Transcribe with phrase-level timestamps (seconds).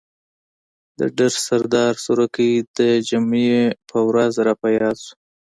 [0.99, 5.15] د ډر سردار سروکی د جمعې په ورځ را په ياد شو.